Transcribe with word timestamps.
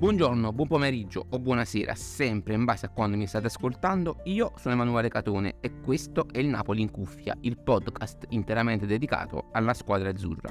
Buongiorno, 0.00 0.54
buon 0.54 0.66
pomeriggio 0.66 1.26
o 1.28 1.38
buonasera, 1.38 1.94
sempre 1.94 2.54
in 2.54 2.64
base 2.64 2.86
a 2.86 2.88
quando 2.88 3.18
mi 3.18 3.26
state 3.26 3.48
ascoltando, 3.48 4.20
io 4.24 4.52
sono 4.56 4.72
Emanuele 4.72 5.10
Catone 5.10 5.56
e 5.60 5.78
questo 5.82 6.26
è 6.32 6.38
il 6.38 6.46
Napoli 6.46 6.80
in 6.80 6.90
cuffia, 6.90 7.36
il 7.42 7.58
podcast 7.58 8.24
interamente 8.30 8.86
dedicato 8.86 9.50
alla 9.52 9.74
squadra 9.74 10.08
azzurra. 10.08 10.50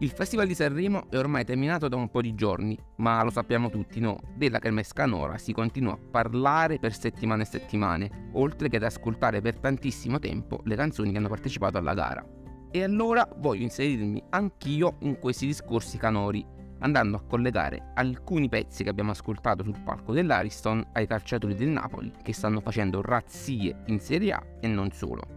Il 0.00 0.10
Festival 0.10 0.46
di 0.46 0.54
Sanremo 0.54 1.08
è 1.08 1.16
ormai 1.16 1.46
terminato 1.46 1.88
da 1.88 1.96
un 1.96 2.10
po' 2.10 2.20
di 2.20 2.34
giorni, 2.34 2.78
ma 2.96 3.22
lo 3.22 3.30
sappiamo 3.30 3.70
tutti, 3.70 4.00
no? 4.00 4.18
Della 4.36 4.58
Kermesse 4.58 4.92
Canora 4.92 5.38
si 5.38 5.54
continua 5.54 5.94
a 5.94 5.98
parlare 5.98 6.78
per 6.78 6.92
settimane 6.92 7.44
e 7.44 7.46
settimane, 7.46 8.28
oltre 8.34 8.68
che 8.68 8.76
ad 8.76 8.82
ascoltare 8.82 9.40
per 9.40 9.60
tantissimo 9.60 10.18
tempo 10.18 10.60
le 10.64 10.76
canzoni 10.76 11.10
che 11.10 11.16
hanno 11.16 11.28
partecipato 11.28 11.78
alla 11.78 11.94
gara. 11.94 12.22
E 12.70 12.82
allora 12.82 13.26
voglio 13.38 13.62
inserirmi 13.62 14.24
anch'io 14.28 14.98
in 15.00 15.18
questi 15.18 15.46
discorsi 15.46 15.96
canori 15.96 16.56
andando 16.80 17.16
a 17.16 17.22
collegare 17.22 17.92
alcuni 17.94 18.48
pezzi 18.48 18.82
che 18.82 18.90
abbiamo 18.90 19.10
ascoltato 19.10 19.62
sul 19.62 19.80
palco 19.84 20.12
dell'Ariston 20.12 20.84
ai 20.92 21.06
calciatori 21.06 21.54
del 21.54 21.68
Napoli 21.68 22.12
che 22.22 22.32
stanno 22.32 22.60
facendo 22.60 23.00
razzie 23.02 23.82
in 23.86 24.00
Serie 24.00 24.32
A 24.32 24.42
e 24.60 24.68
non 24.68 24.90
solo. 24.92 25.36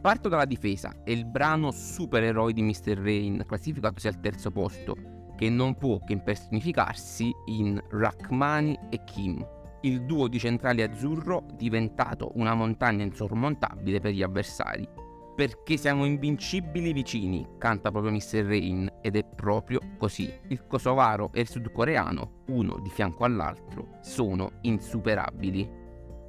Parto 0.00 0.28
dalla 0.28 0.44
difesa 0.44 1.02
e 1.02 1.12
il 1.12 1.24
brano 1.24 1.70
Supereroi 1.70 2.52
di 2.52 2.62
Mr. 2.62 2.98
Rain, 2.98 3.44
classificatosi 3.46 4.06
al 4.06 4.20
terzo 4.20 4.50
posto, 4.50 4.94
che 5.36 5.48
non 5.48 5.76
può 5.76 5.98
che 6.04 6.12
impersonificarsi 6.12 7.32
in 7.46 7.82
Rachmani 7.90 8.78
e 8.90 9.02
Kim, 9.04 9.44
il 9.82 10.04
duo 10.04 10.28
di 10.28 10.38
centrali 10.38 10.82
azzurro 10.82 11.46
diventato 11.54 12.32
una 12.34 12.54
montagna 12.54 13.02
insormontabile 13.04 14.00
per 14.00 14.12
gli 14.12 14.22
avversari 14.22 14.86
perché 15.34 15.76
siamo 15.76 16.04
invincibili 16.04 16.92
vicini, 16.92 17.46
canta 17.58 17.90
proprio 17.90 18.12
Mr. 18.12 18.44
Rain, 18.44 18.88
ed 19.00 19.16
è 19.16 19.24
proprio 19.24 19.80
così. 19.98 20.32
Il 20.48 20.66
kosovaro 20.66 21.30
e 21.32 21.40
il 21.40 21.48
sudcoreano, 21.48 22.42
uno 22.46 22.78
di 22.78 22.88
fianco 22.88 23.24
all'altro, 23.24 23.98
sono 24.00 24.52
insuperabili. 24.62 25.82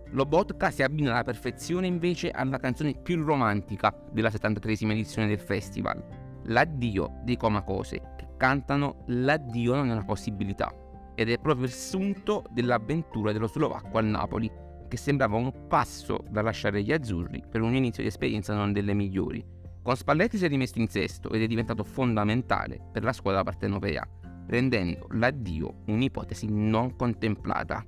Lobotka 0.09 0.71
si 0.71 0.81
abbina 0.81 1.11
alla 1.11 1.23
perfezione 1.23 1.87
invece 1.87 2.31
alla 2.31 2.57
canzone 2.57 2.95
più 2.95 3.23
romantica 3.23 3.93
della 4.11 4.29
73esima 4.29 4.91
edizione 4.91 5.27
del 5.27 5.39
festival, 5.39 6.03
L'addio 6.45 7.21
dei 7.23 7.37
Comacose, 7.37 8.13
che 8.17 8.27
cantano 8.37 9.03
L'addio 9.07 9.75
non 9.75 9.89
è 9.89 9.91
una 9.91 10.05
possibilità, 10.05 10.73
ed 11.15 11.29
è 11.29 11.39
proprio 11.39 11.65
il 11.65 11.71
sunto 11.71 12.43
dell'avventura 12.51 13.31
dello 13.31 13.47
slovacco 13.47 13.97
al 13.97 14.05
Napoli, 14.05 14.51
che 14.87 14.97
sembrava 14.97 15.35
un 15.37 15.67
passo 15.67 16.23
da 16.29 16.41
lasciare 16.41 16.83
gli 16.83 16.91
azzurri 16.91 17.43
per 17.49 17.61
un 17.61 17.75
inizio 17.75 18.03
di 18.03 18.09
esperienza 18.09 18.53
non 18.53 18.73
delle 18.73 18.93
migliori. 18.93 19.43
Con 19.81 19.95
Spalletti 19.95 20.37
si 20.37 20.45
è 20.45 20.47
rimesso 20.47 20.79
in 20.79 20.87
sesto 20.87 21.29
ed 21.29 21.41
è 21.43 21.47
diventato 21.47 21.83
fondamentale 21.83 22.79
per 22.91 23.03
la 23.03 23.13
squadra 23.13 23.43
partenopea, 23.43 24.07
rendendo 24.47 25.07
l'addio 25.11 25.81
un'ipotesi 25.85 26.47
non 26.49 26.95
contemplata. 26.95 27.83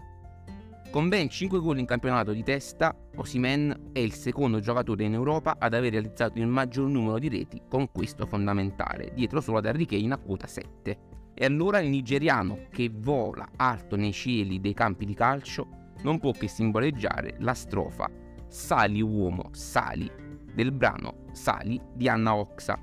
Con 0.90 1.10
ben 1.10 1.30
5 1.30 1.60
gol 1.60 1.80
in 1.80 1.86
campionato 1.86 2.32
di 2.32 2.44
testa, 2.44 2.96
Osimen 3.16 3.90
è 3.92 4.00
il 4.00 4.14
secondo 4.14 4.60
giocatore 4.60 5.04
in 5.04 5.14
Europa 5.14 5.58
ad 5.60 5.74
aver 5.74 5.92
realizzato 5.92 6.40
il 6.40 6.48
maggior 6.48 6.88
numero 6.88 7.20
di 7.20 7.28
reti 7.28 7.62
con 7.68 7.92
questo 7.92 8.26
fondamentale, 8.26 9.12
dietro 9.14 9.42
solo 9.42 9.58
ad 9.58 9.66
Harry 9.66 9.86
Kane 9.86 10.14
a 10.14 10.18
quota 10.18 10.48
7. 10.48 10.98
E 11.34 11.46
allora 11.46 11.80
il 11.80 11.90
nigeriano, 11.90 12.68
che 12.72 12.90
vola 12.92 13.48
alto 13.58 13.96
nei 13.96 14.14
cieli 14.14 14.62
dei 14.62 14.74
campi 14.74 15.06
di 15.06 15.14
calcio, 15.14 15.68
non 16.04 16.20
può 16.20 16.32
che 16.32 16.48
simboleggiare 16.48 17.36
la 17.40 17.54
strofa 17.54 18.10
Sali 18.48 19.02
uomo, 19.02 19.50
sali 19.52 20.10
del 20.54 20.72
brano 20.72 21.26
Sali 21.34 21.80
di 21.94 22.08
Anna 22.08 22.36
Oxa. 22.36 22.80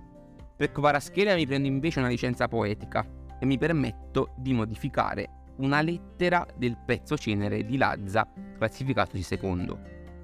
Per 0.57 0.71
Kvaraschelia 0.71 1.35
mi 1.35 1.47
prendo 1.47 1.67
invece 1.67 1.99
una 1.99 2.09
licenza 2.09 2.47
poetica 2.49 3.05
e 3.41 3.47
mi 3.47 3.59
permetto 3.59 4.35
di 4.37 4.53
modificare 4.53 5.43
una 5.57 5.81
lettera 5.81 6.47
del 6.57 6.77
pezzo 6.85 7.17
cenere 7.17 7.65
di 7.65 7.77
Lazza, 7.77 8.29
classificatosi 8.57 9.23
secondo. 9.23 9.81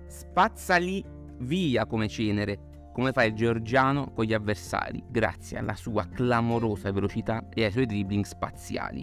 Spazzali 0.06 1.04
via 1.38 1.86
come 1.86 2.09
cenere, 2.09 2.91
come 2.92 3.12
fa 3.12 3.25
il 3.25 3.34
georgiano 3.34 4.12
con 4.12 4.25
gli 4.25 4.34
avversari, 4.34 5.03
grazie 5.09 5.59
alla 5.59 5.75
sua 5.75 6.06
clamorosa 6.06 6.92
velocità 6.92 7.48
e 7.53 7.65
ai 7.65 7.72
suoi 7.72 7.86
dribbling 7.86 8.25
spaziali. 8.25 9.03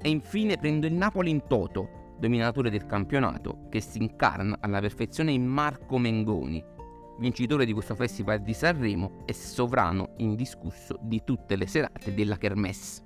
E 0.00 0.08
infine 0.08 0.56
prendo 0.56 0.86
il 0.86 0.94
Napoli 0.94 1.30
in 1.30 1.46
toto, 1.46 2.01
dominatore 2.18 2.70
del 2.70 2.86
campionato, 2.86 3.66
che 3.68 3.80
si 3.80 3.98
incarna 3.98 4.58
alla 4.60 4.80
perfezione 4.80 5.32
in 5.32 5.46
Marco 5.46 5.98
Mengoni, 5.98 6.62
vincitore 7.18 7.64
di 7.64 7.72
questo 7.72 7.94
festival 7.94 8.40
di 8.42 8.54
Sanremo 8.54 9.22
e 9.26 9.32
sovrano 9.32 10.14
indiscusso 10.18 10.98
di 11.00 11.22
tutte 11.24 11.56
le 11.56 11.66
serate 11.66 12.14
della 12.14 12.36
Kermesse. 12.36 13.02